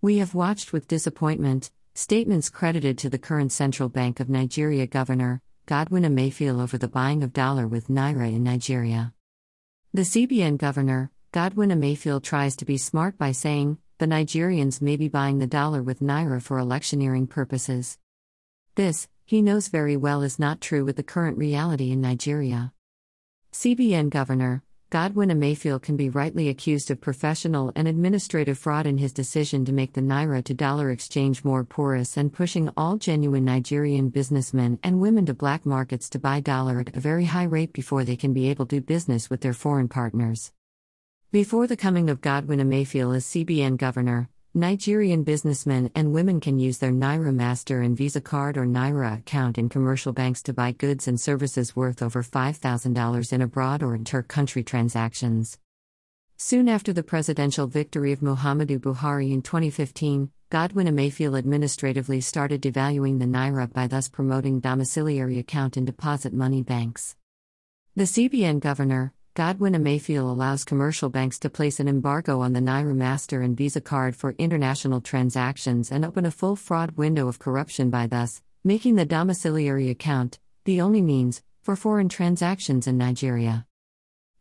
We 0.00 0.18
have 0.18 0.32
watched 0.32 0.72
with 0.72 0.86
disappointment 0.86 1.72
statements 1.92 2.50
credited 2.50 2.98
to 2.98 3.10
the 3.10 3.18
current 3.18 3.50
Central 3.50 3.88
Bank 3.88 4.20
of 4.20 4.28
Nigeria 4.28 4.86
governor, 4.86 5.42
Godwin 5.66 6.04
Emefiele, 6.04 6.62
over 6.62 6.78
the 6.78 6.86
buying 6.86 7.24
of 7.24 7.32
dollar 7.32 7.66
with 7.66 7.88
naira 7.88 8.32
in 8.32 8.44
Nigeria. 8.44 9.12
The 9.92 10.02
CBN 10.02 10.56
governor, 10.56 11.10
Godwin 11.32 11.70
Emefiele, 11.70 12.22
tries 12.22 12.54
to 12.58 12.64
be 12.64 12.78
smart 12.78 13.18
by 13.18 13.32
saying 13.32 13.78
the 13.98 14.06
Nigerians 14.06 14.80
may 14.80 14.94
be 14.94 15.08
buying 15.08 15.40
the 15.40 15.48
dollar 15.48 15.82
with 15.82 15.98
naira 15.98 16.40
for 16.40 16.60
electioneering 16.60 17.26
purposes. 17.26 17.98
This, 18.76 19.08
he 19.24 19.42
knows 19.42 19.66
very 19.66 19.96
well, 19.96 20.22
is 20.22 20.38
not 20.38 20.60
true 20.60 20.84
with 20.84 20.94
the 20.94 21.02
current 21.02 21.36
reality 21.36 21.90
in 21.90 22.00
Nigeria. 22.00 22.72
CBN 23.52 24.10
governor, 24.10 24.62
Godwin 24.90 25.28
Emefiele 25.28 25.82
can 25.82 25.98
be 25.98 26.08
rightly 26.08 26.48
accused 26.48 26.90
of 26.90 26.98
professional 26.98 27.70
and 27.76 27.86
administrative 27.86 28.56
fraud 28.56 28.86
in 28.86 28.96
his 28.96 29.12
decision 29.12 29.66
to 29.66 29.72
make 29.72 29.92
the 29.92 30.00
naira 30.00 30.42
to 30.44 30.54
dollar 30.54 30.90
exchange 30.90 31.44
more 31.44 31.62
porous 31.62 32.16
and 32.16 32.32
pushing 32.32 32.70
all 32.74 32.96
genuine 32.96 33.44
Nigerian 33.44 34.08
businessmen 34.08 34.78
and 34.82 34.98
women 34.98 35.26
to 35.26 35.34
black 35.34 35.66
markets 35.66 36.08
to 36.08 36.18
buy 36.18 36.40
dollar 36.40 36.80
at 36.80 36.96
a 36.96 37.00
very 37.00 37.26
high 37.26 37.44
rate 37.44 37.74
before 37.74 38.02
they 38.02 38.16
can 38.16 38.32
be 38.32 38.48
able 38.48 38.64
to 38.64 38.76
do 38.76 38.80
business 38.80 39.28
with 39.28 39.42
their 39.42 39.52
foreign 39.52 39.88
partners. 39.88 40.52
Before 41.32 41.66
the 41.66 41.76
coming 41.76 42.08
of 42.08 42.22
Godwin 42.22 42.58
Emefiele 42.58 43.14
as 43.14 43.26
CBN 43.26 43.76
governor, 43.76 44.30
Nigerian 44.54 45.24
businessmen 45.24 45.90
and 45.94 46.14
women 46.14 46.40
can 46.40 46.58
use 46.58 46.78
their 46.78 46.90
Naira 46.90 47.34
Master 47.34 47.82
and 47.82 47.94
Visa 47.94 48.22
card 48.22 48.56
or 48.56 48.64
Naira 48.64 49.18
account 49.18 49.58
in 49.58 49.68
commercial 49.68 50.14
banks 50.14 50.42
to 50.44 50.54
buy 50.54 50.72
goods 50.72 51.06
and 51.06 51.20
services 51.20 51.76
worth 51.76 52.02
over 52.02 52.22
$5,000 52.22 53.32
in 53.32 53.42
abroad 53.42 53.82
or 53.82 53.94
inter 53.94 54.22
country 54.22 54.62
transactions. 54.62 55.58
Soon 56.38 56.66
after 56.66 56.94
the 56.94 57.02
presidential 57.02 57.66
victory 57.66 58.10
of 58.10 58.20
Muhammadu 58.20 58.78
Buhari 58.78 59.32
in 59.32 59.42
2015, 59.42 60.30
Godwin 60.48 60.86
Emefiele 60.86 61.36
administratively 61.36 62.22
started 62.22 62.62
devaluing 62.62 63.18
the 63.18 63.26
Naira 63.26 63.70
by 63.70 63.86
thus 63.86 64.08
promoting 64.08 64.60
domiciliary 64.60 65.38
account 65.38 65.76
and 65.76 65.86
deposit 65.86 66.32
money 66.32 66.62
banks. 66.62 67.16
The 67.96 68.04
CBN 68.04 68.60
governor, 68.60 69.12
Godwin 69.38 69.74
Emefiele 69.74 70.28
allows 70.28 70.64
commercial 70.64 71.10
banks 71.10 71.38
to 71.38 71.48
place 71.48 71.78
an 71.78 71.86
embargo 71.86 72.40
on 72.40 72.54
the 72.54 72.58
Naira 72.60 72.92
Master 72.92 73.40
and 73.40 73.56
Visa 73.56 73.80
card 73.80 74.16
for 74.16 74.34
international 74.36 75.00
transactions 75.00 75.92
and 75.92 76.04
open 76.04 76.26
a 76.26 76.32
full 76.32 76.56
fraud 76.56 76.96
window 76.96 77.28
of 77.28 77.38
corruption 77.38 77.88
by 77.88 78.08
thus 78.08 78.42
making 78.64 78.96
the 78.96 79.04
domiciliary 79.04 79.90
account 79.90 80.40
the 80.64 80.80
only 80.80 81.00
means 81.00 81.40
for 81.62 81.76
foreign 81.76 82.08
transactions 82.08 82.88
in 82.88 82.98
Nigeria. 82.98 83.64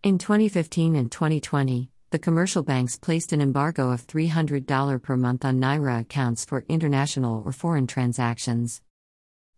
In 0.01 0.17
2015 0.17 0.95
and 0.95 1.11
2020, 1.11 1.91
the 2.09 2.17
commercial 2.17 2.63
banks 2.63 2.97
placed 2.97 3.31
an 3.31 3.39
embargo 3.39 3.91
of 3.91 4.07
$300 4.07 5.03
per 5.03 5.15
month 5.15 5.45
on 5.45 5.61
Naira 5.61 6.01
accounts 6.01 6.43
for 6.43 6.65
international 6.67 7.43
or 7.45 7.51
foreign 7.51 7.85
transactions. 7.85 8.81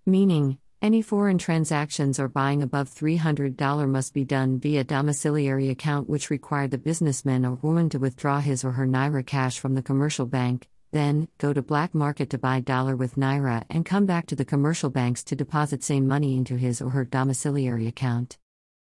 Meaning, 0.05 0.57
any 0.81 1.01
foreign 1.01 1.37
transactions 1.37 2.19
or 2.19 2.29
buying 2.29 2.63
above 2.63 2.89
$300 2.89 3.89
must 3.89 4.13
be 4.13 4.23
done 4.23 4.59
via 4.59 4.85
domiciliary 4.85 5.67
account, 5.67 6.09
which 6.09 6.29
required 6.29 6.71
the 6.71 6.77
businessman 6.77 7.45
or 7.45 7.55
woman 7.55 7.89
to 7.89 7.99
withdraw 7.99 8.39
his 8.39 8.63
or 8.63 8.71
her 8.71 8.87
Naira 8.87 9.25
cash 9.25 9.59
from 9.59 9.75
the 9.75 9.81
commercial 9.81 10.25
bank, 10.25 10.69
then 10.91 11.27
go 11.37 11.51
to 11.51 11.61
black 11.61 11.93
market 11.93 12.29
to 12.29 12.37
buy 12.37 12.61
dollar 12.61 12.95
with 12.95 13.15
Naira 13.15 13.65
and 13.69 13.85
come 13.85 14.05
back 14.05 14.25
to 14.27 14.37
the 14.37 14.45
commercial 14.45 14.89
banks 14.89 15.21
to 15.25 15.35
deposit 15.35 15.83
same 15.83 16.07
money 16.07 16.37
into 16.37 16.55
his 16.55 16.81
or 16.81 16.91
her 16.91 17.03
domiciliary 17.03 17.85
account. 17.85 18.37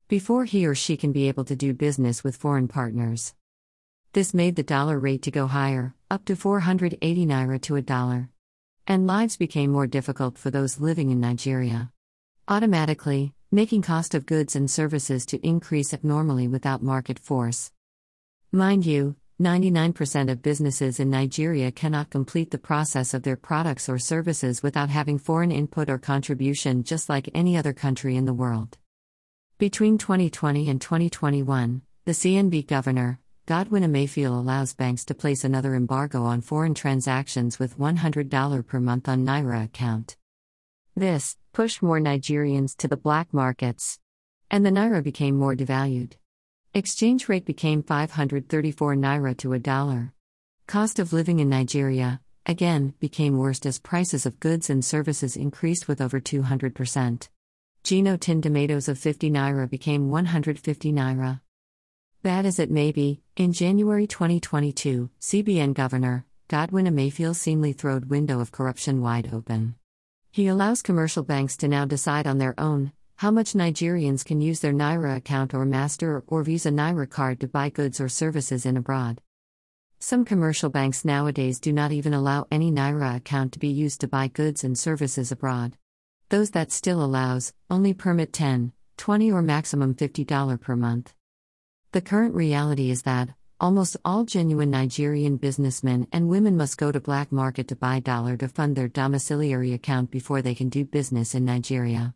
Before 0.07 0.45
he 0.45 0.67
or 0.67 0.77
she 0.77 0.97
can 0.97 1.11
be 1.11 1.27
able 1.27 1.45
to 1.47 1.57
do 1.57 1.75
business 1.75 2.23
with 2.23 2.37
foreign 2.37 2.69
partners. 2.69 3.35
This 4.13 4.33
made 4.33 4.55
the 4.55 4.63
dollar 4.63 5.01
rate 5.01 5.23
to 5.23 5.33
go 5.33 5.49
higher, 5.49 5.95
up 6.13 6.25
to 6.27 6.37
480 6.37 7.27
Naira 7.27 7.61
to 7.63 7.75
a 7.75 7.83
dollar 7.83 8.31
and 8.89 9.07
lives 9.07 9.37
became 9.37 9.71
more 9.71 9.87
difficult 9.87 10.39
for 10.39 10.51
those 10.51 10.81
living 10.81 11.11
in 11.11 11.21
Nigeria. 11.21 11.93
Automatically, 12.49 13.35
making 13.53 13.83
cost 13.83 14.15
of 14.15 14.25
goods 14.25 14.57
and 14.57 14.71
services 14.71 15.27
to 15.27 15.47
increase 15.47 15.93
abnormally 15.93 16.49
without 16.49 16.83
market 16.83 17.19
force. 17.19 17.71
Mind 18.51 18.87
you, 18.87 19.15
99% 19.43 20.31
of 20.31 20.41
businesses 20.41 20.99
in 20.99 21.11
Nigeria 21.11 21.71
cannot 21.71 22.09
complete 22.09 22.51
the 22.51 22.57
process 22.57 23.13
of 23.13 23.25
their 23.25 23.37
products 23.37 23.91
or 23.91 23.99
services 23.99 24.63
without 24.63 24.89
having 24.89 25.19
foreign 25.19 25.53
input 25.53 25.91
or 25.91 25.99
contribution, 25.99 26.83
just 26.83 27.11
like 27.11 27.29
any 27.35 27.59
other 27.59 27.75
country 27.75 28.17
in 28.17 28.25
the 28.25 28.33
world. 28.33 28.79
Between 29.59 29.99
2020 29.99 30.71
and 30.71 30.81
2021, 30.81 31.83
the 32.07 32.13
CNB 32.13 32.67
governor, 32.67 33.21
Godwin 33.49 33.83
Emefiele 33.83 34.39
allows 34.39 34.75
banks 34.75 35.07
to 35.07 35.15
place 35.15 35.43
another 35.43 35.75
embargo 35.75 36.25
on 36.25 36.43
foreign 36.43 36.75
transactions 36.75 37.59
with 37.59 37.79
$100 37.79 38.67
per 38.67 38.79
month 38.79 39.09
on 39.09 39.25
Naira 39.25 39.65
account. 39.65 40.19
This 40.95 41.39
pushed 41.55 41.83
more 41.83 41.99
Nigerians 41.99 42.77
to 42.77 42.89
the 42.89 42.99
black 42.99 43.33
markets. 43.33 44.01
And 44.51 44.67
the 44.67 44.71
Naira 44.71 45.03
became 45.03 45.39
more 45.39 45.57
devalued. 45.57 46.13
Exchange 46.75 47.27
rate 47.31 47.47
became 47.47 47.83
534 47.83 48.97
Naira 48.97 49.35
to 49.39 49.55
a 49.55 49.59
dollar. 49.59 50.13
Cost 50.67 50.99
of 50.99 51.15
living 51.15 51.39
in 51.39 51.49
Nigeria, 51.49 52.21
again, 52.45 52.93
became 53.01 53.39
worse 53.39 53.65
as 53.65 53.79
prices 53.79 54.27
of 54.27 54.41
goods 54.41 54.69
and 54.69 54.85
services 54.85 55.39
increased 55.39 55.89
with 55.89 56.03
over 56.03 56.21
200%. 56.21 57.31
Gino 57.83 58.19
tin 58.19 58.43
tomatoes 58.43 58.91
of 58.91 58.99
50 58.99 59.31
Naira 59.31 59.71
became 59.71 60.11
150 60.11 60.93
Naira. 60.93 61.41
Bad 62.21 62.47
as 62.47 62.59
it 62.59 62.69
may 62.69 62.91
be, 62.91 63.21
in 63.37 63.53
January 63.53 64.09
2022, 64.09 65.09
CBN 65.21 65.73
Governor 65.73 66.27
Godwin 66.49 66.87
Emefiele 66.87 67.37
seemingly 67.37 67.73
throwed 67.73 68.11
window 68.11 68.41
of 68.41 68.51
corruption 68.51 69.01
wide 69.01 69.33
open. 69.33 69.77
He 70.33 70.49
allows 70.49 70.83
commercial 70.83 71.23
banks 71.23 71.57
to 71.59 71.69
now 71.69 71.85
decide 71.85 72.27
on 72.27 72.39
their 72.39 72.59
own 72.59 72.91
how 73.19 73.31
much 73.31 73.53
Nigerians 73.53 74.25
can 74.25 74.41
use 74.41 74.59
their 74.59 74.73
Naira 74.73 75.17
account 75.17 75.55
or 75.55 75.65
Master 75.65 76.25
or 76.27 76.43
Visa 76.43 76.71
Naira 76.71 77.09
card 77.09 77.39
to 77.39 77.47
buy 77.47 77.69
goods 77.69 78.01
or 78.01 78.09
services 78.09 78.67
in 78.67 78.77
abroad. 78.77 79.21
Some 80.01 80.25
commercial 80.25 80.71
banks 80.71 81.05
nowadays 81.05 81.61
do 81.61 81.73
not 81.73 81.93
even 81.93 82.15
allow 82.15 82.49
any 82.51 82.73
Naira 82.73 83.15
account 83.15 83.53
to 83.53 83.61
be 83.61 83.69
used 83.69 84.01
to 84.01 84.09
buy 84.09 84.27
goods 84.27 84.65
and 84.65 84.77
services 84.77 85.31
abroad. 85.31 85.77
Those 86.31 86.51
that 86.51 86.73
still 86.73 87.01
allows 87.01 87.53
only 87.71 87.95
permit 87.95 88.33
10, 88.33 88.73
20 88.97 89.31
or 89.31 89.41
maximum 89.41 89.95
$50 89.95 90.61
per 90.61 90.75
month. 90.75 91.15
The 91.93 92.03
current 92.03 92.35
reality 92.35 92.91
is 92.91 93.03
that 93.03 93.31
almost 93.59 93.97
all 94.05 94.25
genuine 94.25 94.71
Nigerian 94.71 95.39
businessmen 95.39 96.07
and 96.13 96.29
women 96.29 96.55
must 96.55 96.77
go 96.77 96.93
to 96.93 97.01
black 97.01 97.33
market 97.33 97.67
to 97.69 97.77
buy 97.77 97.99
dollar 97.99 98.37
to 98.37 98.49
fund 98.49 98.77
their 98.77 98.89
domiciliary 98.89 99.73
account 99.73 100.11
before 100.11 100.43
they 100.43 100.55
can 100.55 100.69
do 100.69 100.85
business 100.85 101.35
in 101.35 101.47
Nigeria. 101.47 102.15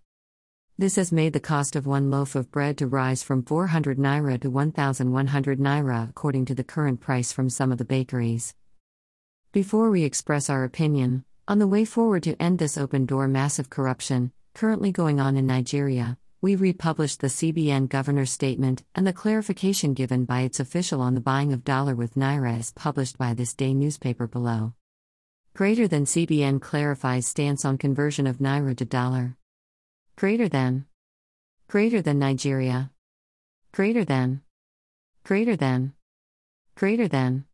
This 0.76 0.96
has 0.96 1.10
made 1.10 1.32
the 1.32 1.40
cost 1.40 1.74
of 1.74 1.86
one 1.86 2.10
loaf 2.10 2.34
of 2.34 2.50
bread 2.50 2.76
to 2.78 2.86
rise 2.86 3.22
from 3.22 3.42
400 3.44 3.96
naira 3.96 4.38
to 4.42 4.50
1100 4.50 5.58
naira 5.58 6.10
according 6.10 6.44
to 6.46 6.54
the 6.54 6.64
current 6.64 7.00
price 7.00 7.32
from 7.32 7.48
some 7.48 7.72
of 7.72 7.78
the 7.78 7.86
bakeries. 7.86 8.54
Before 9.52 9.88
we 9.88 10.04
express 10.04 10.50
our 10.50 10.64
opinion 10.64 11.24
on 11.48 11.58
the 11.58 11.66
way 11.66 11.86
forward 11.86 12.24
to 12.24 12.36
end 12.40 12.58
this 12.58 12.76
open 12.76 13.06
door 13.06 13.26
massive 13.26 13.70
corruption 13.70 14.32
currently 14.52 14.92
going 14.92 15.18
on 15.18 15.38
in 15.38 15.46
Nigeria, 15.46 16.18
we 16.42 16.56
republished 16.56 17.20
the 17.20 17.28
CBN 17.28 17.88
governor's 17.88 18.32
statement 18.32 18.82
and 18.96 19.06
the 19.06 19.12
clarification 19.12 19.94
given 19.94 20.24
by 20.24 20.40
its 20.40 20.58
official 20.58 21.00
on 21.00 21.14
the 21.14 21.20
buying 21.20 21.52
of 21.52 21.62
dollar 21.62 21.94
with 21.94 22.16
naira 22.16 22.58
as 22.58 22.72
published 22.72 23.16
by 23.16 23.32
this 23.32 23.54
day 23.54 23.72
newspaper 23.72 24.26
below. 24.26 24.72
Greater 25.54 25.86
than 25.86 26.04
CBN 26.04 26.60
clarifies 26.60 27.28
stance 27.28 27.64
on 27.64 27.78
conversion 27.78 28.26
of 28.26 28.38
naira 28.38 28.76
to 28.76 28.84
dollar. 28.84 29.36
Greater 30.16 30.48
than. 30.48 30.84
Greater 31.68 32.02
than 32.02 32.18
Nigeria. 32.18 32.90
Greater 33.70 34.04
than. 34.04 34.42
Greater 35.22 35.54
than. 35.54 35.92
Greater 36.74 37.06
than. 37.06 37.44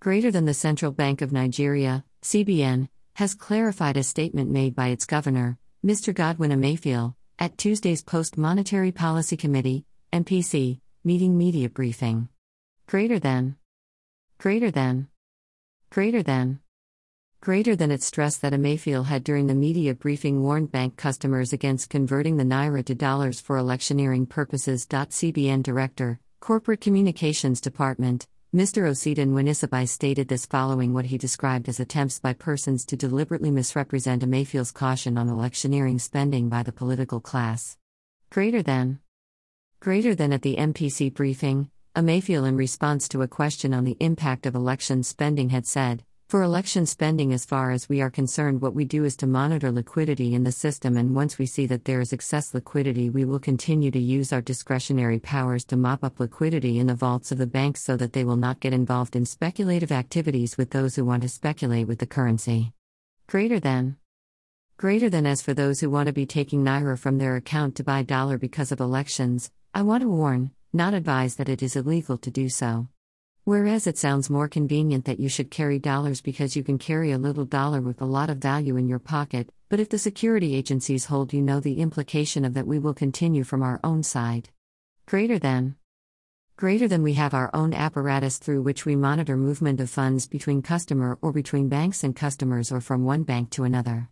Greater 0.00 0.30
than 0.30 0.46
the 0.46 0.54
Central 0.54 0.90
Bank 0.90 1.20
of 1.20 1.32
Nigeria, 1.32 2.02
CBN, 2.22 2.88
has 3.16 3.34
clarified 3.34 3.98
a 3.98 4.02
statement 4.02 4.50
made 4.50 4.74
by 4.74 4.88
its 4.88 5.04
governor, 5.04 5.58
Mr. 5.84 6.14
Godwin 6.14 6.50
Emefiele, 6.50 7.14
at 7.38 7.58
Tuesday's 7.58 8.02
Post 8.02 8.38
Monetary 8.38 8.92
Policy 8.92 9.36
Committee, 9.36 9.84
MPC, 10.12 10.80
meeting 11.04 11.36
media 11.36 11.68
briefing. 11.68 12.28
Greater 12.86 13.18
than. 13.18 13.56
Greater 14.38 14.70
than. 14.70 15.08
Greater 15.90 16.22
than. 16.22 16.60
Greater 17.42 17.76
than 17.76 17.90
it 17.90 18.02
stressed 18.02 18.40
that 18.40 18.54
Emefiele 18.54 19.04
had 19.04 19.22
during 19.22 19.46
the 19.46 19.54
media 19.54 19.94
briefing 19.94 20.42
warned 20.42 20.72
bank 20.72 20.96
customers 20.96 21.52
against 21.52 21.90
converting 21.90 22.38
the 22.38 22.44
naira 22.44 22.84
to 22.84 22.94
dollars 22.94 23.40
for 23.40 23.58
electioneering 23.58 24.26
purposes. 24.26 24.86
CBN 24.86 25.62
Director, 25.62 26.18
Corporate 26.40 26.80
Communications 26.80 27.60
Department, 27.60 28.26
Mr. 28.56 28.88
Osita 28.88 29.18
Nwanisobi 29.18 29.86
stated 29.86 30.28
this 30.28 30.46
following 30.46 30.94
what 30.94 31.04
he 31.04 31.18
described 31.18 31.68
as 31.68 31.78
attempts 31.78 32.18
by 32.18 32.32
persons 32.32 32.86
to 32.86 32.96
deliberately 32.96 33.50
misrepresent 33.50 34.22
Emefiele's 34.22 34.72
caution 34.72 35.18
on 35.18 35.28
electioneering 35.28 35.98
spending 35.98 36.48
by 36.48 36.62
the 36.62 36.72
political 36.72 37.20
class. 37.20 37.76
Greater 38.30 38.62
than. 38.62 38.98
Greater 39.78 40.14
than 40.14 40.32
at 40.32 40.40
the 40.40 40.56
MPC 40.56 41.12
briefing, 41.12 41.68
Emefiele, 41.94 42.48
in 42.48 42.56
response 42.56 43.10
to 43.10 43.20
a 43.20 43.28
question 43.28 43.74
on 43.74 43.84
the 43.84 43.98
impact 44.00 44.46
of 44.46 44.54
election 44.54 45.02
spending, 45.02 45.50
had 45.50 45.66
said, 45.66 46.02
For 46.28 46.42
election 46.42 46.86
spending, 46.86 47.32
as 47.32 47.44
far 47.44 47.70
as 47.70 47.88
we 47.88 48.00
are 48.00 48.10
concerned, 48.10 48.60
what 48.60 48.74
we 48.74 48.84
do 48.84 49.04
is 49.04 49.14
to 49.18 49.28
monitor 49.28 49.70
liquidity 49.70 50.34
in 50.34 50.42
the 50.42 50.50
system, 50.50 50.96
and 50.96 51.14
once 51.14 51.38
we 51.38 51.46
see 51.46 51.66
that 51.66 51.84
there 51.84 52.00
is 52.00 52.12
excess 52.12 52.52
liquidity, 52.52 53.10
we 53.10 53.24
will 53.24 53.38
continue 53.38 53.92
to 53.92 54.00
use 54.00 54.32
our 54.32 54.40
discretionary 54.40 55.20
powers 55.20 55.64
to 55.66 55.76
mop 55.76 56.02
up 56.02 56.18
liquidity 56.18 56.80
in 56.80 56.88
the 56.88 56.96
vaults 56.96 57.30
of 57.30 57.38
the 57.38 57.46
banks 57.46 57.84
so 57.84 57.96
that 57.96 58.12
they 58.12 58.24
will 58.24 58.34
not 58.34 58.58
get 58.58 58.72
involved 58.72 59.14
in 59.14 59.24
speculative 59.24 59.92
activities 59.92 60.58
with 60.58 60.70
those 60.70 60.96
who 60.96 61.04
want 61.04 61.22
to 61.22 61.28
speculate 61.28 61.86
with 61.86 62.00
the 62.00 62.06
currency. 62.06 62.72
Greater 63.28 63.60
than. 63.60 63.96
Greater 64.78 65.08
than 65.08 65.26
as 65.26 65.42
for 65.42 65.54
those 65.54 65.78
who 65.78 65.90
want 65.90 66.08
to 66.08 66.12
be 66.12 66.26
taking 66.26 66.64
Naira 66.64 66.98
from 66.98 67.18
their 67.18 67.36
account 67.36 67.76
to 67.76 67.84
buy 67.84 68.02
dollar 68.02 68.36
because 68.36 68.72
of 68.72 68.80
elections, 68.80 69.52
I 69.72 69.82
want 69.82 70.02
to 70.02 70.08
warn, 70.08 70.50
not 70.72 70.92
advise 70.92 71.36
that 71.36 71.48
it 71.48 71.62
is 71.62 71.76
illegal 71.76 72.18
to 72.18 72.32
do 72.32 72.48
so. 72.48 72.88
Whereas 73.46 73.86
it 73.86 73.96
sounds 73.96 74.28
more 74.28 74.48
convenient 74.48 75.04
that 75.04 75.20
you 75.20 75.28
should 75.28 75.52
carry 75.52 75.78
dollars 75.78 76.20
because 76.20 76.56
you 76.56 76.64
can 76.64 76.78
carry 76.78 77.12
a 77.12 77.18
little 77.18 77.44
dollar 77.44 77.80
with 77.80 78.00
a 78.00 78.04
lot 78.04 78.28
of 78.28 78.38
value 78.38 78.76
in 78.76 78.88
your 78.88 78.98
pocket, 78.98 79.52
but 79.68 79.78
if 79.78 79.88
the 79.88 79.98
security 79.98 80.56
agencies 80.56 81.04
hold 81.04 81.32
you 81.32 81.40
know 81.40 81.60
the 81.60 81.78
implication 81.78 82.44
of 82.44 82.54
that 82.54 82.66
we 82.66 82.80
will 82.80 82.92
continue 82.92 83.44
from 83.44 83.62
our 83.62 83.78
own 83.84 84.02
side. 84.02 84.48
Greater 85.06 85.38
than. 85.38 85.76
Greater 86.56 86.88
than 86.88 87.04
we 87.04 87.14
have 87.14 87.34
our 87.34 87.50
own 87.54 87.72
apparatus 87.72 88.38
through 88.38 88.62
which 88.62 88.84
we 88.84 88.96
monitor 88.96 89.36
movement 89.36 89.78
of 89.78 89.88
funds 89.88 90.26
between 90.26 90.60
customer 90.60 91.16
or 91.22 91.30
between 91.30 91.68
banks 91.68 92.02
and 92.02 92.16
customers 92.16 92.72
or 92.72 92.80
from 92.80 93.04
one 93.04 93.22
bank 93.22 93.50
to 93.50 93.62
another. 93.62 94.10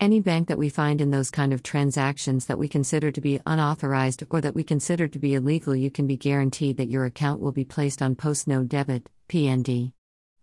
Any 0.00 0.20
bank 0.20 0.48
that 0.48 0.56
we 0.56 0.70
find 0.70 0.98
in 1.02 1.10
those 1.10 1.30
kind 1.30 1.52
of 1.52 1.62
transactions 1.62 2.46
that 2.46 2.56
we 2.58 2.68
consider 2.68 3.12
to 3.12 3.20
be 3.20 3.38
unauthorized 3.44 4.22
or 4.30 4.40
that 4.40 4.54
we 4.54 4.64
consider 4.64 5.06
to 5.06 5.18
be 5.18 5.34
illegal, 5.34 5.76
you 5.76 5.90
can 5.90 6.06
be 6.06 6.16
guaranteed 6.16 6.78
that 6.78 6.88
your 6.88 7.04
account 7.04 7.38
will 7.38 7.52
be 7.52 7.66
placed 7.66 8.00
on 8.00 8.14
post 8.14 8.48
no 8.48 8.64
debit, 8.64 9.10
PND. 9.28 9.92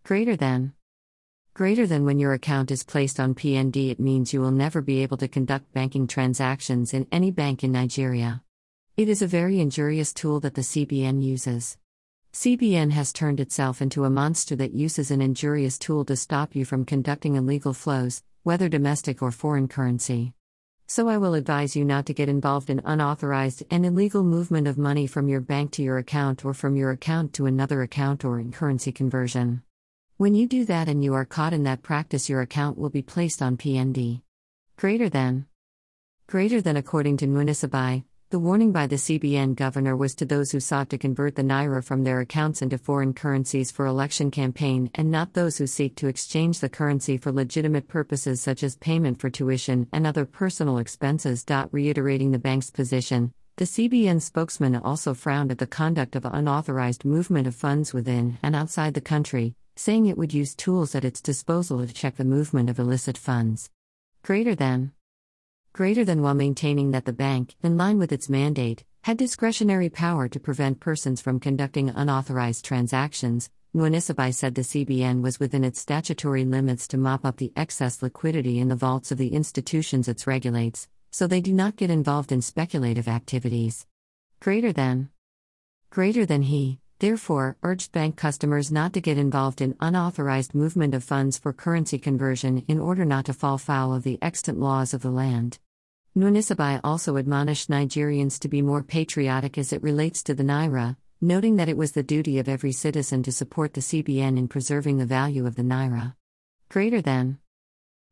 Greater 0.04 0.36
than. 0.36 0.74
Greater 1.56 1.88
than 1.88 2.06
when 2.06 2.20
your 2.20 2.34
account 2.34 2.70
is 2.70 2.84
placed 2.84 3.20
on 3.20 3.34
PND, 3.34 3.90
it 3.90 4.00
means 4.00 4.32
you 4.32 4.42
will 4.42 4.52
never 4.52 4.80
be 4.80 5.02
able 5.02 5.18
to 5.18 5.28
conduct 5.28 5.74
banking 5.74 6.06
transactions 6.06 6.94
in 6.94 7.08
any 7.12 7.32
bank 7.32 7.64
in 7.64 7.72
Nigeria. 7.72 8.44
It 8.96 9.10
is 9.10 9.24
a 9.24 9.28
very 9.28 9.60
injurious 9.60 10.14
tool 10.14 10.40
that 10.42 10.54
the 10.54 10.62
CBN 10.62 11.24
uses. 11.24 11.80
CBN 12.32 12.92
has 12.92 13.12
turned 13.12 13.40
itself 13.40 13.82
into 13.82 14.06
a 14.06 14.10
monster 14.12 14.56
that 14.56 14.76
uses 14.76 15.10
an 15.10 15.20
injurious 15.20 15.80
tool 15.80 16.06
to 16.06 16.16
stop 16.16 16.56
you 16.56 16.64
from 16.64 16.86
conducting 16.86 17.36
illegal 17.36 17.74
flows, 17.74 18.22
whether 18.48 18.70
domestic 18.70 19.22
or 19.22 19.30
foreign 19.30 19.68
currency. 19.68 20.32
So 20.88 21.10
I 21.10 21.18
will 21.18 21.34
advise 21.34 21.76
you 21.76 21.84
not 21.84 22.06
to 22.06 22.14
get 22.14 22.30
involved 22.30 22.70
in 22.70 22.82
unauthorized 22.86 23.62
and 23.70 23.86
illegal 23.86 24.24
movement 24.24 24.70
of 24.70 24.78
money 24.78 25.06
from 25.06 25.28
your 25.28 25.42
bank 25.42 25.72
to 25.72 25.84
your 25.84 25.98
account 25.98 26.46
or 26.46 26.54
from 26.54 26.78
your 26.78 26.92
account 26.92 27.34
to 27.34 27.46
another 27.46 27.82
account 27.82 28.24
or 28.24 28.40
in 28.40 28.54
currency 28.54 28.94
conversion. 28.94 29.64
When 30.16 30.34
you 30.34 30.48
do 30.48 30.64
that 30.64 30.88
and 30.88 31.04
you 31.04 31.14
are 31.14 31.26
caught 31.26 31.52
in 31.52 31.64
that 31.64 31.84
practice, 31.84 32.30
your 32.30 32.40
account 32.40 32.78
will 32.78 32.90
be 32.90 33.02
placed 33.02 33.42
on 33.42 33.58
PND. 33.58 34.22
Greater 34.78 35.10
than. 35.10 35.48
Greater 36.26 36.62
than 36.62 36.78
according 36.78 37.18
to 37.18 37.28
Nwanisobi, 37.28 38.06
the 38.30 38.40
warning 38.40 38.74
by 38.74 38.86
the 38.86 38.98
CBN 38.98 39.56
governor 39.56 39.96
was 39.96 40.14
to 40.14 40.26
those 40.26 40.52
who 40.52 40.60
sought 40.60 40.90
to 40.90 40.98
convert 40.98 41.36
the 41.36 41.44
naira 41.44 41.82
from 41.82 42.04
their 42.04 42.20
accounts 42.20 42.62
into 42.62 42.78
foreign 42.78 43.14
currencies 43.14 43.72
for 43.72 43.86
election 43.86 44.32
campaign 44.32 44.92
and 44.96 45.10
not 45.10 45.32
those 45.32 45.58
who 45.58 45.66
seek 45.66 45.96
to 45.96 46.10
exchange 46.10 46.60
the 46.60 46.68
currency 46.68 47.16
for 47.16 47.32
legitimate 47.32 47.88
purposes 47.88 48.42
such 48.42 48.64
as 48.64 48.76
payment 48.76 49.22
for 49.22 49.30
tuition 49.30 49.88
and 49.94 50.06
other 50.06 50.26
personal 50.26 50.78
expenses. 50.78 51.46
Reiterating 51.72 52.32
the 52.32 52.40
bank's 52.40 52.70
position, 52.70 53.32
the 53.56 53.64
CBN 53.64 54.22
spokesman 54.22 54.76
also 54.76 55.14
frowned 55.14 55.50
at 55.50 55.60
the 55.60 55.66
conduct 55.66 56.14
of 56.18 56.26
unauthorized 56.26 57.06
movement 57.06 57.48
of 57.48 57.56
funds 57.56 57.94
within 57.94 58.38
and 58.44 58.58
outside 58.58 58.94
the 58.94 59.00
country, 59.00 59.56
saying 59.78 60.06
it 60.06 60.18
would 60.18 60.34
use 60.34 60.54
tools 60.54 60.96
at 60.96 61.06
its 61.06 61.22
disposal 61.22 61.88
to 61.88 61.94
check 61.94 62.18
the 62.18 62.26
movement 62.26 62.70
of 62.70 62.78
illicit 62.78 63.18
funds. 63.18 63.70
Greater 64.22 64.54
than 64.54 64.92
greater 65.78 66.04
than 66.04 66.24
while 66.24 66.34
maintaining 66.34 66.90
that 66.90 67.06
the 67.06 67.14
bank, 67.14 67.56
in 67.62 67.78
line 67.78 68.00
with 68.00 68.12
its 68.12 68.28
mandate, 68.28 68.84
had 69.04 69.16
discretionary 69.16 69.92
power 69.92 70.28
to 70.28 70.40
prevent 70.40 70.80
persons 70.80 71.22
from 71.22 71.40
conducting 71.40 71.92
unauthorized 71.92 72.66
transactions. 72.66 73.48
Nwanisobi 73.76 74.34
said 74.34 74.56
the 74.56 74.64
CBN 74.64 75.22
was 75.22 75.40
within 75.40 75.64
its 75.64 75.80
statutory 75.80 76.46
limits 76.46 76.88
to 76.88 76.98
mop 76.98 77.24
up 77.24 77.38
the 77.38 77.54
excess 77.56 78.02
liquidity 78.02 78.58
in 78.58 78.70
the 78.70 78.76
vaults 78.76 79.12
of 79.12 79.20
the 79.20 79.28
institutions 79.28 80.08
it 80.08 80.26
regulates, 80.26 80.88
so 81.12 81.28
they 81.28 81.42
do 81.42 81.54
not 81.54 81.76
get 81.76 81.92
involved 81.92 82.32
in 82.32 82.42
speculative 82.42 83.08
activities. 83.08 83.86
Greater 84.40 84.74
than. 84.74 85.10
Greater 85.92 86.26
than 86.26 86.42
he, 86.42 86.80
therefore, 86.98 87.56
urged 87.62 87.92
bank 87.92 88.16
customers 88.18 88.72
not 88.72 88.94
to 88.94 89.00
get 89.00 89.20
involved 89.20 89.62
in 89.62 89.78
unauthorized 89.80 90.56
movement 90.56 90.96
of 90.96 91.04
funds 91.04 91.38
for 91.38 91.54
currency 91.54 92.00
conversion 92.00 92.66
in 92.68 92.80
order 92.80 93.06
not 93.06 93.26
to 93.26 93.34
fall 93.34 93.60
foul 93.60 93.94
of 93.94 94.02
the 94.02 94.18
extant 94.24 94.60
laws 94.60 94.92
of 94.96 95.04
the 95.04 95.12
land. 95.12 95.60
Nwanisobi 96.18 96.80
also 96.84 97.16
admonished 97.18 97.70
Nigerians 97.70 98.40
to 98.40 98.48
be 98.50 98.64
more 98.64 98.82
patriotic 98.82 99.56
as 99.56 99.72
it 99.72 99.84
relates 99.84 100.24
to 100.24 100.34
the 100.34 100.42
Naira, 100.42 100.98
noting 101.22 101.58
that 101.58 101.70
it 101.70 101.78
was 101.78 101.92
the 101.92 102.02
duty 102.02 102.40
of 102.40 102.50
every 102.50 102.72
citizen 102.72 103.22
to 103.22 103.32
support 103.32 103.76
the 103.76 103.82
CBN 103.82 104.36
in 104.36 104.48
preserving 104.48 104.98
the 104.98 105.06
value 105.06 105.46
of 105.46 105.56
the 105.56 105.62
Naira. 105.62 106.16
Greater 106.70 107.04
than. 107.04 107.38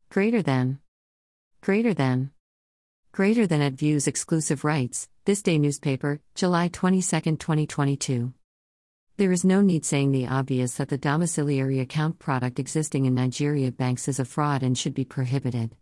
Greater 0.08 0.40
than. 0.40 0.78
Greater 1.60 1.92
than. 1.92 2.30
Greater 3.10 3.44
than 3.44 3.60
at 3.60 3.72
Views 3.72 4.06
Exclusive 4.06 4.62
Rights, 4.62 5.08
This 5.24 5.42
Day 5.42 5.58
Newspaper, 5.58 6.20
July 6.36 6.68
22, 6.68 7.38
2022. 7.38 8.32
There 9.16 9.32
is 9.32 9.44
no 9.44 9.62
need 9.62 9.84
saying 9.84 10.12
the 10.12 10.28
obvious 10.28 10.74
that 10.74 10.90
the 10.90 10.98
domiciliary 10.98 11.80
account 11.80 12.20
product 12.20 12.60
existing 12.60 13.06
in 13.06 13.16
Nigeria 13.16 13.72
banks 13.72 14.06
is 14.06 14.20
a 14.20 14.24
fraud 14.24 14.62
and 14.62 14.78
should 14.78 14.94
be 14.94 15.04
prohibited. 15.04 15.74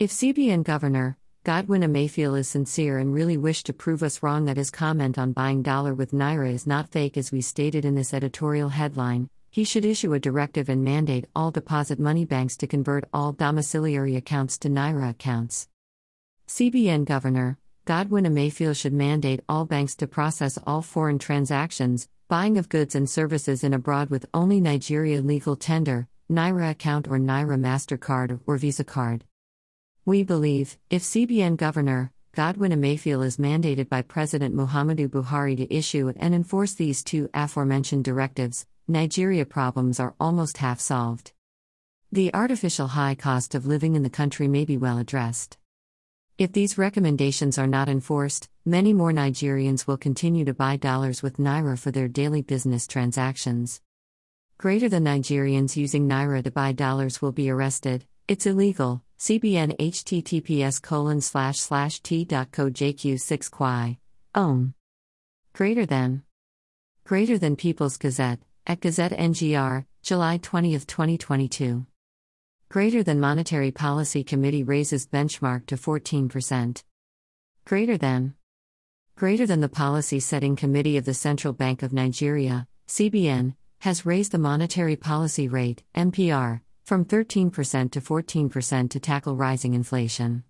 If 0.00 0.10
CBN 0.10 0.64
Governor, 0.64 1.16
Godwin 1.46 1.82
Emefiele 1.82 2.40
is 2.40 2.48
sincere 2.48 2.98
and 2.98 3.14
really 3.14 3.36
wished 3.36 3.66
to 3.66 3.72
prove 3.72 4.02
us 4.02 4.20
wrong 4.20 4.46
that 4.46 4.56
his 4.56 4.68
comment 4.68 5.16
on 5.16 5.30
buying 5.30 5.62
dollar 5.62 5.94
with 5.94 6.10
naira 6.10 6.52
is 6.52 6.66
not 6.66 6.88
fake 6.88 7.16
as 7.16 7.30
we 7.30 7.40
stated 7.40 7.84
in 7.84 7.94
this 7.94 8.12
editorial 8.12 8.70
headline. 8.70 9.30
He 9.48 9.62
should 9.62 9.84
issue 9.84 10.12
a 10.12 10.18
directive 10.18 10.68
and 10.68 10.82
mandate 10.82 11.26
all 11.36 11.52
deposit 11.52 12.00
money 12.00 12.24
banks 12.24 12.56
to 12.56 12.66
convert 12.66 13.08
all 13.12 13.30
domiciliary 13.30 14.16
accounts 14.16 14.58
to 14.58 14.68
naira 14.68 15.10
accounts. 15.10 15.68
CBN 16.48 17.04
Governor 17.04 17.58
Godwin 17.84 18.24
Emefiele 18.24 18.74
should 18.74 18.92
mandate 18.92 19.38
all 19.48 19.66
banks 19.66 19.94
to 19.94 20.08
process 20.08 20.58
all 20.66 20.82
foreign 20.82 21.20
transactions, 21.20 22.08
buying 22.26 22.58
of 22.58 22.68
goods 22.68 22.96
and 22.96 23.08
services 23.08 23.62
in 23.62 23.72
abroad 23.72 24.10
with 24.10 24.26
only 24.34 24.60
Nigeria 24.60 25.20
legal 25.20 25.54
tender, 25.54 26.08
Naira 26.28 26.72
account 26.72 27.06
or 27.06 27.20
Naira 27.20 27.56
MasterCard 27.56 28.40
or 28.48 28.56
Visa 28.56 28.82
card. 28.82 29.24
We 30.06 30.22
believe, 30.22 30.78
if 30.88 31.02
CBN 31.02 31.56
Governor, 31.56 32.12
Godwin 32.30 32.70
Emefiele 32.70 33.26
is 33.26 33.38
mandated 33.38 33.88
by 33.88 34.02
President 34.02 34.54
Muhammadu 34.54 35.08
Buhari 35.08 35.56
to 35.56 35.74
issue 35.74 36.12
and 36.16 36.32
enforce 36.32 36.74
these 36.74 37.02
two 37.02 37.28
aforementioned 37.34 38.04
directives, 38.04 38.66
Nigeria 38.86 39.44
problems 39.44 39.98
are 39.98 40.14
almost 40.20 40.58
half 40.58 40.78
solved. 40.78 41.32
The 42.12 42.32
artificial 42.32 42.86
high 42.86 43.16
cost 43.16 43.56
of 43.56 43.66
living 43.66 43.96
in 43.96 44.04
the 44.04 44.08
country 44.08 44.46
may 44.46 44.64
be 44.64 44.76
well 44.76 44.98
addressed. 44.98 45.58
If 46.38 46.52
these 46.52 46.78
recommendations 46.78 47.58
are 47.58 47.66
not 47.66 47.88
enforced, 47.88 48.48
many 48.64 48.92
more 48.92 49.10
Nigerians 49.10 49.88
will 49.88 49.96
continue 49.96 50.44
to 50.44 50.54
buy 50.54 50.76
dollars 50.76 51.20
with 51.20 51.38
Naira 51.38 51.76
for 51.76 51.90
their 51.90 52.06
daily 52.06 52.42
business 52.42 52.86
transactions. 52.86 53.80
Greater 54.56 54.88
than 54.88 55.02
Nigerians 55.02 55.74
using 55.74 56.08
Naira 56.08 56.44
to 56.44 56.52
buy 56.52 56.70
dollars 56.70 57.20
will 57.20 57.32
be 57.32 57.50
arrested, 57.50 58.04
it's 58.28 58.46
illegal. 58.46 59.02
CBN 59.18 59.74
https 59.78 60.80
colon 60.82 61.22
slash 61.22 61.58
slash 61.58 62.00
t.co 62.00 62.70
jq6 62.70 63.50
quai. 63.50 63.98
Ohm. 64.34 64.74
Greater 65.54 65.86
than. 65.86 66.22
Greater 67.04 67.38
than 67.38 67.56
People's 67.56 67.96
Gazette, 67.96 68.40
at 68.66 68.80
Gazette 68.80 69.12
NGR, 69.12 69.86
July 70.02 70.36
20, 70.36 70.72
2022. 70.72 71.86
Greater 72.68 73.02
than 73.02 73.18
Monetary 73.18 73.70
Policy 73.70 74.22
Committee 74.22 74.64
raises 74.64 75.06
benchmark 75.06 75.64
to 75.66 75.76
14%. 75.76 76.82
Greater 77.64 77.96
than. 77.96 78.34
Greater 79.16 79.46
than 79.46 79.60
the 79.62 79.68
Policy 79.68 80.20
Setting 80.20 80.56
Committee 80.56 80.98
of 80.98 81.06
the 81.06 81.14
Central 81.14 81.54
Bank 81.54 81.82
of 81.82 81.94
Nigeria, 81.94 82.68
CBN, 82.86 83.54
has 83.78 84.04
raised 84.04 84.32
the 84.32 84.38
monetary 84.38 84.96
policy 84.96 85.48
rate, 85.48 85.82
MPR, 85.94 86.60
from 86.86 87.04
13% 87.04 87.90
to 87.90 88.00
14% 88.00 88.90
to 88.90 89.00
tackle 89.00 89.36
rising 89.36 89.74
inflation. 89.74 90.44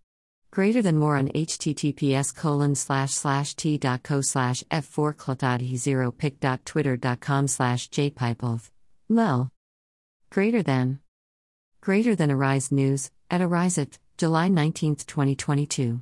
Greater 0.50 0.82
than 0.82 0.96
more 0.96 1.16
on 1.16 1.28
https 1.28 2.34
colon 2.34 2.74
slash 2.74 3.12
slash 3.12 3.54
t.co 3.54 4.20
slash 4.20 4.62
f4cl.he0 4.70 6.16
pic.twitter.com 6.16 7.48
slash 7.48 7.90
jpipelv. 7.90 8.70
Lel. 9.08 9.50
Greater 10.30 10.62
than. 10.62 11.00
Greater 11.80 12.14
than 12.14 12.30
Arise 12.30 12.72
News, 12.72 13.10
at 13.30 13.40
Arise 13.40 13.78
July 14.18 14.48
19, 14.48 14.96
2022. 14.96 16.00